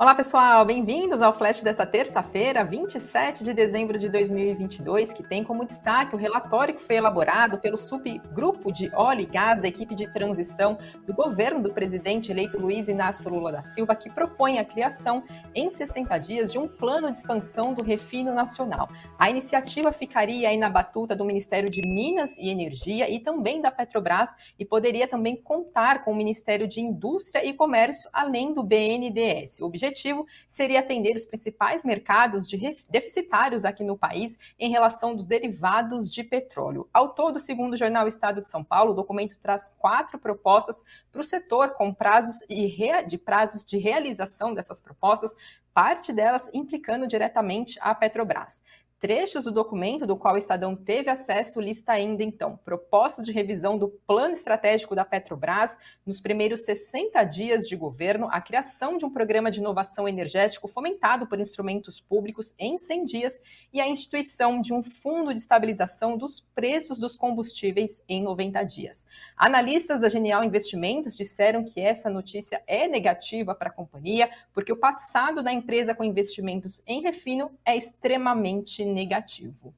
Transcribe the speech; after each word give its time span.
Olá, 0.00 0.14
pessoal, 0.14 0.64
bem-vindos 0.64 1.20
ao 1.20 1.36
Flash 1.36 1.60
desta 1.60 1.84
terça-feira, 1.84 2.62
27 2.62 3.42
de 3.42 3.52
dezembro 3.52 3.98
de 3.98 4.08
2022, 4.08 5.12
que 5.12 5.24
tem 5.24 5.42
como 5.42 5.64
destaque 5.64 6.14
o 6.14 6.16
relatório 6.16 6.72
que 6.72 6.80
foi 6.80 6.94
elaborado 6.94 7.58
pelo 7.58 7.76
subgrupo 7.76 8.70
de 8.70 8.92
óleo 8.94 9.22
e 9.22 9.26
gás 9.26 9.60
da 9.60 9.66
equipe 9.66 9.96
de 9.96 10.06
transição 10.12 10.78
do 11.04 11.12
governo 11.12 11.60
do 11.60 11.74
presidente 11.74 12.30
eleito 12.30 12.60
Luiz 12.60 12.86
Inácio 12.86 13.28
Lula 13.28 13.50
da 13.50 13.64
Silva, 13.64 13.96
que 13.96 14.08
propõe 14.08 14.60
a 14.60 14.64
criação 14.64 15.24
em 15.52 15.68
60 15.68 16.16
dias 16.18 16.52
de 16.52 16.60
um 16.60 16.68
plano 16.68 17.10
de 17.10 17.18
expansão 17.18 17.74
do 17.74 17.82
refino 17.82 18.32
nacional. 18.32 18.88
A 19.18 19.28
iniciativa 19.28 19.90
ficaria 19.90 20.48
aí 20.48 20.56
na 20.56 20.70
batuta 20.70 21.16
do 21.16 21.24
Ministério 21.24 21.68
de 21.68 21.82
Minas 21.82 22.38
e 22.38 22.50
Energia 22.50 23.10
e 23.10 23.18
também 23.18 23.60
da 23.60 23.72
Petrobras 23.72 24.30
e 24.56 24.64
poderia 24.64 25.08
também 25.08 25.34
contar 25.34 26.04
com 26.04 26.12
o 26.12 26.16
Ministério 26.16 26.68
de 26.68 26.80
Indústria 26.80 27.44
e 27.44 27.52
Comércio, 27.52 28.08
além 28.12 28.54
do 28.54 28.62
BNDES. 28.62 29.58
O 29.58 29.66
objetivo 29.66 29.87
objetivo 29.88 30.26
seria 30.48 30.80
atender 30.80 31.16
os 31.16 31.24
principais 31.24 31.84
mercados 31.84 32.46
de 32.46 32.58
deficitários 32.88 33.64
aqui 33.64 33.82
no 33.82 33.96
país 33.96 34.38
em 34.58 34.70
relação 34.70 35.14
dos 35.14 35.26
derivados 35.26 36.10
de 36.10 36.22
petróleo. 36.22 36.88
Ao 36.92 37.10
todo, 37.10 37.40
segundo 37.40 37.72
o 37.72 37.76
jornal 37.76 38.06
Estado 38.06 38.40
de 38.40 38.48
São 38.48 38.62
Paulo, 38.62 38.92
o 38.92 38.94
documento 38.94 39.38
traz 39.38 39.74
quatro 39.78 40.18
propostas 40.18 40.82
para 41.10 41.20
o 41.20 41.24
setor 41.24 41.70
com 41.70 41.92
prazos 41.92 42.38
de 43.06 43.18
prazos 43.18 43.64
de 43.64 43.78
realização 43.78 44.54
dessas 44.54 44.80
propostas, 44.80 45.34
parte 45.72 46.12
delas 46.12 46.48
implicando 46.52 47.06
diretamente 47.06 47.78
a 47.80 47.94
Petrobras. 47.94 48.62
Trechos 49.00 49.44
do 49.44 49.52
documento 49.52 50.04
do 50.04 50.16
qual 50.16 50.34
o 50.34 50.38
Estadão 50.38 50.74
teve 50.74 51.08
acesso 51.08 51.60
lista 51.60 51.92
ainda, 51.92 52.24
então, 52.24 52.56
propostas 52.64 53.24
de 53.24 53.30
revisão 53.30 53.78
do 53.78 53.88
plano 53.88 54.34
estratégico 54.34 54.92
da 54.92 55.04
Petrobras 55.04 55.78
nos 56.04 56.20
primeiros 56.20 56.62
60 56.62 57.22
dias 57.22 57.68
de 57.68 57.76
governo, 57.76 58.28
a 58.32 58.40
criação 58.40 58.96
de 58.96 59.06
um 59.06 59.10
programa 59.10 59.52
de 59.52 59.60
inovação 59.60 60.08
energético 60.08 60.66
fomentado 60.66 61.28
por 61.28 61.38
instrumentos 61.38 62.00
públicos 62.00 62.56
em 62.58 62.76
100 62.76 63.04
dias 63.04 63.40
e 63.72 63.80
a 63.80 63.86
instituição 63.86 64.60
de 64.60 64.74
um 64.74 64.82
fundo 64.82 65.32
de 65.32 65.38
estabilização 65.38 66.16
dos 66.18 66.40
preços 66.52 66.98
dos 66.98 67.14
combustíveis 67.14 68.02
em 68.08 68.20
90 68.20 68.64
dias. 68.64 69.06
Analistas 69.36 70.00
da 70.00 70.08
Genial 70.08 70.42
Investimentos 70.42 71.16
disseram 71.16 71.64
que 71.64 71.80
essa 71.80 72.10
notícia 72.10 72.64
é 72.66 72.88
negativa 72.88 73.54
para 73.54 73.68
a 73.68 73.72
companhia, 73.72 74.28
porque 74.52 74.72
o 74.72 74.76
passado 74.76 75.40
da 75.40 75.52
empresa 75.52 75.94
com 75.94 76.02
investimentos 76.02 76.82
em 76.84 77.00
refino 77.00 77.52
é 77.64 77.76
extremamente 77.76 78.87
negativo. 78.88 79.74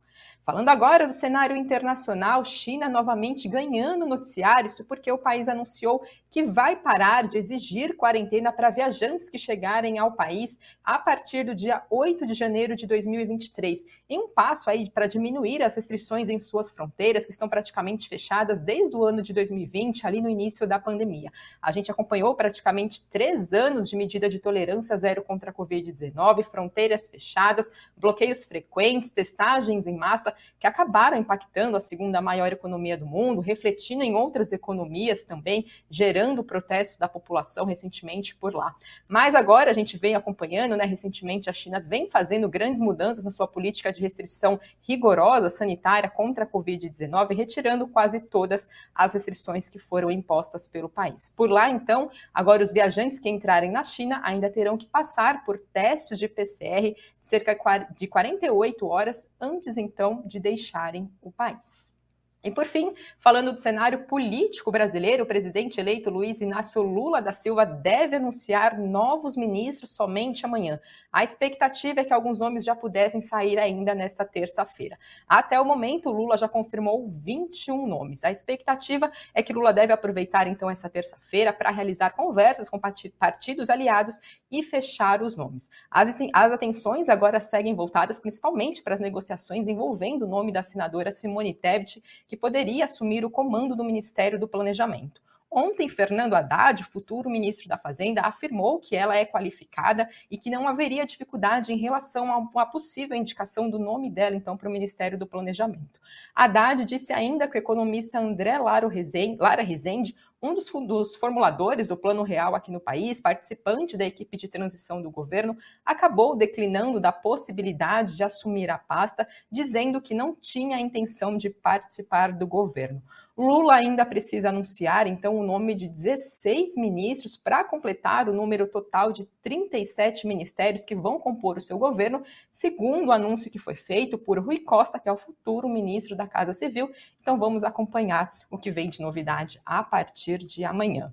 Falando 0.51 0.69
agora 0.69 1.07
do 1.07 1.13
cenário 1.13 1.57
internacional, 1.57 2.45
China 2.45 2.89
novamente 2.89 3.47
ganhando 3.47 4.05
noticiário, 4.05 4.67
isso 4.67 4.85
porque 4.85 5.13
o 5.13 5.17
país 5.17 5.49
anunciou 5.49 6.03
que 6.29 6.43
vai 6.45 6.75
parar 6.75 7.29
de 7.29 7.39
exigir 7.39 7.97
quarentena 7.97 8.53
para 8.53 8.71
viajantes 8.71 9.31
que 9.31 9.39
chegarem 9.39 9.99
ao 9.99 10.13
país 10.13 10.59
a 10.85 10.99
partir 10.99 11.45
do 11.45 11.55
dia 11.55 11.83
8 11.89 12.27
de 12.27 12.35
janeiro 12.35 12.75
de 12.75 12.87
2023, 12.87 13.85
em 14.09 14.19
um 14.19 14.29
passo 14.29 14.71
aí 14.71 14.91
para 14.91 15.07
diminuir 15.07 15.63
as 15.63 15.75
restrições 15.75 16.29
em 16.29 16.39
suas 16.39 16.71
fronteiras, 16.71 17.25
que 17.25 17.33
estão 17.33 17.49
praticamente 17.49 18.09
fechadas 18.09 18.61
desde 18.61 18.97
o 18.97 19.05
ano 19.05 19.23
de 19.23 19.33
2020, 19.33 20.07
ali 20.07 20.21
no 20.21 20.29
início 20.29 20.67
da 20.67 20.79
pandemia. 20.79 21.33
A 21.61 21.71
gente 21.73 21.91
acompanhou 21.91 22.35
praticamente 22.35 23.07
três 23.09 23.53
anos 23.53 23.89
de 23.89 23.97
medida 23.97 24.29
de 24.29 24.39
tolerância 24.39 24.97
zero 24.97 25.23
contra 25.23 25.51
a 25.51 25.55
Covid-19, 25.55 26.45
fronteiras 26.45 27.09
fechadas, 27.09 27.71
bloqueios 27.97 28.45
frequentes, 28.45 29.11
testagens 29.11 29.87
em 29.87 29.97
massa, 29.97 30.33
que 30.59 30.67
acabaram 30.67 31.17
impactando 31.17 31.77
a 31.77 31.81
segunda 31.81 32.21
maior 32.21 32.53
economia 32.53 32.97
do 32.97 33.07
mundo, 33.07 33.41
refletindo 33.41 34.03
em 34.03 34.15
outras 34.15 34.53
economias 34.53 35.25
também, 35.25 35.67
gerando 35.89 36.45
protestos 36.45 36.99
da 36.99 37.09
população 37.09 37.65
recentemente 37.65 38.37
por 38.37 38.55
lá. 38.55 38.75
Mas 39.09 39.35
agora 39.35 39.71
a 39.71 39.75
gente 39.75 39.97
vem 39.97 40.15
acompanhando, 40.15 40.77
né? 40.77 40.85
Recentemente 40.85 41.49
a 41.49 41.53
China 41.53 41.81
vem 41.81 42.09
fazendo 42.09 42.49
grandes 42.49 42.81
mudanças 42.81 43.25
na 43.25 43.31
sua 43.31 43.47
política 43.47 43.93
de 43.93 44.01
restrição 44.01 44.61
rigorosa 44.83 45.49
sanitária 45.49 46.11
contra 46.11 46.45
a 46.45 46.47
Covid-19, 46.47 47.37
retirando 47.37 47.87
quase 47.87 48.21
todas 48.21 48.69
as 48.95 49.15
restrições 49.15 49.69
que 49.69 49.79
foram 49.79 50.11
impostas 50.11 50.69
pelo 50.69 50.89
país. 50.89 51.33
Por 51.37 51.51
lá, 51.51 51.71
então, 51.71 52.11
agora 52.33 52.63
os 52.63 52.73
viajantes 52.73 53.19
que 53.19 53.29
entrarem 53.29 53.71
na 53.71 53.85
China 53.85 54.21
ainda 54.25 54.51
terão 54.51 54.77
que 54.77 54.87
passar 54.87 55.45
por 55.45 55.59
testes 55.73 56.19
de 56.19 56.29
PCR 56.29 56.93
de 56.93 56.97
cerca 57.21 57.57
de 57.95 58.07
48 58.07 58.87
horas 58.87 59.29
antes, 59.41 59.77
então, 59.77 60.20
de 60.27 60.39
deixarem 60.39 61.11
o 61.21 61.31
país. 61.31 61.95
E 62.43 62.51
por 62.51 62.65
fim, 62.65 62.95
falando 63.19 63.53
do 63.53 63.61
cenário 63.61 64.05
político 64.05 64.71
brasileiro, 64.73 65.25
o 65.25 65.27
presidente 65.27 65.79
eleito 65.79 66.09
Luiz 66.09 66.41
Inácio 66.41 66.81
Lula 66.81 67.21
da 67.21 67.35
Silva 67.35 67.67
deve 67.67 68.17
anunciar 68.17 68.79
novos 68.79 69.37
ministros 69.37 69.91
somente 69.91 70.47
amanhã. 70.47 70.81
A 71.13 71.23
expectativa 71.23 72.01
é 72.01 72.05
que 72.05 72.15
alguns 72.15 72.39
nomes 72.39 72.65
já 72.65 72.75
pudessem 72.75 73.21
sair 73.21 73.59
ainda 73.59 73.95
nesta 73.95 74.25
terça-feira. 74.25 74.99
Até 75.29 75.61
o 75.61 75.67
momento, 75.67 76.11
Lula 76.11 76.39
já 76.39 76.49
confirmou 76.49 77.11
21 77.23 77.87
nomes. 77.87 78.25
A 78.25 78.31
expectativa 78.31 79.13
é 79.35 79.43
que 79.43 79.53
Lula 79.53 79.71
deve 79.71 79.93
aproveitar 79.93 80.47
então 80.47 80.71
essa 80.71 80.89
terça-feira 80.89 81.53
para 81.53 81.71
realizar 81.71 82.11
conversas 82.11 82.71
com 82.71 82.81
partidos 83.19 83.69
aliados 83.69 84.19
e 84.51 84.63
fechar 84.63 85.23
os 85.23 85.37
nomes. 85.37 85.69
As, 85.91 86.17
atenções 86.33 87.11
agora 87.11 87.39
seguem 87.39 87.75
voltadas 87.75 88.19
principalmente 88.19 88.83
para 88.83 88.95
as 88.95 89.01
negociações 89.01 89.69
envolvendo 89.69 90.25
o 90.25 90.29
nome 90.29 90.51
da 90.51 90.63
senadora 90.63 91.11
Simone 91.11 91.53
Tebet 91.53 92.03
que 92.31 92.37
poderia 92.37 92.85
assumir 92.85 93.25
o 93.25 93.31
comando 93.31 93.75
do 93.75 93.83
Ministério 93.83 94.39
do 94.39 94.47
Planejamento. 94.47 95.21
Ontem, 95.51 95.89
Fernando 95.89 96.35
Haddad, 96.35 96.85
futuro 96.85 97.29
ministro 97.29 97.69
da 97.69 97.77
Fazenda, 97.77 98.21
afirmou 98.21 98.79
que 98.79 98.95
ela 98.95 99.17
é 99.17 99.25
qualificada 99.25 100.09
e 100.31 100.39
que 100.39 100.49
não 100.49 100.69
haveria 100.69 101.05
dificuldade 101.05 101.73
em 101.73 101.77
relação 101.77 102.49
à 102.57 102.65
possível 102.65 103.17
indicação 103.17 103.69
do 103.69 103.81
nome 103.81 104.09
dela, 104.09 104.37
então, 104.37 104.57
para 104.57 104.69
o 104.69 104.73
Ministério 104.73 105.19
do 105.19 105.27
Planejamento. 105.27 105.99
Haddad 106.33 106.85
disse 106.85 107.13
ainda 107.13 107.49
que 107.49 107.59
o 107.59 107.59
economista 107.59 108.21
André 108.21 108.57
Lara 108.59 108.87
Rezende 108.87 110.15
um 110.43 110.55
dos, 110.55 110.71
dos, 110.87 111.15
formuladores 111.17 111.87
do 111.87 111.97
Plano 111.97 112.23
Real 112.23 112.55
aqui 112.55 112.71
no 112.71 112.81
país, 112.81 113.21
participante 113.21 113.97
da 113.97 114.07
equipe 114.07 114.37
de 114.37 114.49
transição 114.49 115.03
do 115.03 115.11
governo, 115.11 115.57
acabou 115.85 116.35
declinando 116.35 116.99
da 116.99 117.13
possibilidade 117.13 118.17
de 118.17 118.25
assumir 118.25 118.71
a 118.71 118.79
pasta, 118.79 119.29
dizendo 119.51 120.01
que 120.01 120.15
não 120.15 120.35
tinha 120.35 120.77
a 120.77 120.81
intenção 120.81 121.37
de 121.37 121.51
participar 121.51 122.33
do 122.33 122.47
governo. 122.47 123.03
Lula 123.41 123.77
ainda 123.77 124.05
precisa 124.05 124.51
anunciar, 124.51 125.07
então, 125.07 125.39
o 125.39 125.43
nome 125.43 125.75
de 125.75 125.89
16 125.89 126.77
ministros 126.77 127.39
para 127.39 127.65
completar 127.65 128.29
o 128.29 128.35
número 128.35 128.67
total 128.67 129.13
de 129.13 129.25
37 129.43 130.27
ministérios 130.27 130.85
que 130.85 130.95
vão 130.95 131.19
compor 131.19 131.57
o 131.57 131.61
seu 131.61 131.79
governo, 131.79 132.23
segundo 132.51 133.09
o 133.09 133.13
anúncio 133.13 133.51
que 133.51 133.59
foi 133.59 133.75
feito 133.75 134.19
por 134.19 134.39
Rui 134.39 134.59
Costa, 134.59 134.99
que 134.99 135.09
é 135.09 135.13
o 135.13 135.17
futuro 135.17 135.71
ministro 135.71 136.15
da 136.15 136.27
Casa 136.27 136.53
Civil. 136.53 136.91
Então, 137.23 137.39
vamos 137.39 137.65
acompanhar 137.65 138.31
o 138.51 138.59
que 138.59 138.71
vem 138.71 138.91
de 138.91 139.01
novidade 139.01 139.59
a 139.65 139.83
partir 140.31 140.39
de 140.39 140.65
amanhã. 140.65 141.13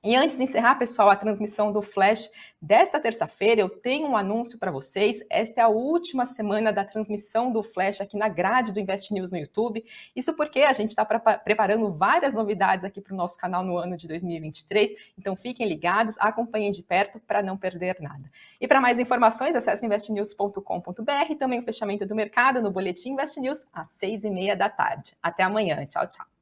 E 0.00 0.14
antes 0.14 0.36
de 0.36 0.44
encerrar, 0.44 0.76
pessoal, 0.76 1.10
a 1.10 1.16
transmissão 1.16 1.72
do 1.72 1.82
Flash 1.82 2.30
desta 2.62 3.00
terça-feira, 3.00 3.60
eu 3.60 3.68
tenho 3.68 4.06
um 4.06 4.16
anúncio 4.16 4.56
para 4.56 4.70
vocês. 4.70 5.24
Esta 5.28 5.60
é 5.60 5.64
a 5.64 5.68
última 5.68 6.24
semana 6.24 6.72
da 6.72 6.84
transmissão 6.84 7.50
do 7.50 7.64
Flash 7.64 8.00
aqui 8.00 8.16
na 8.16 8.28
grade 8.28 8.72
do 8.72 8.78
Invest 8.78 9.12
News 9.12 9.28
no 9.28 9.36
YouTube. 9.36 9.84
Isso 10.14 10.32
porque 10.34 10.60
a 10.60 10.72
gente 10.72 10.90
está 10.90 11.04
preparando 11.04 11.92
várias 11.92 12.32
novidades 12.32 12.84
aqui 12.84 13.00
para 13.00 13.12
o 13.12 13.16
nosso 13.16 13.36
canal 13.36 13.64
no 13.64 13.76
ano 13.76 13.96
de 13.96 14.06
2023. 14.06 14.92
Então 15.18 15.34
fiquem 15.34 15.68
ligados, 15.68 16.16
acompanhem 16.20 16.70
de 16.70 16.82
perto 16.82 17.18
para 17.18 17.42
não 17.42 17.56
perder 17.56 17.96
nada. 17.98 18.30
E 18.60 18.68
para 18.68 18.80
mais 18.80 19.00
informações, 19.00 19.56
acesse 19.56 19.84
investnews.com.br, 19.84 21.34
também 21.36 21.58
o 21.58 21.64
fechamento 21.64 22.06
do 22.06 22.14
mercado 22.14 22.62
no 22.62 22.70
Boletim 22.70 23.10
Invest 23.10 23.40
News 23.40 23.66
às 23.72 23.90
seis 23.90 24.22
e 24.22 24.30
meia 24.30 24.56
da 24.56 24.68
tarde. 24.68 25.16
Até 25.20 25.42
amanhã. 25.42 25.84
Tchau, 25.86 26.06
tchau. 26.06 26.37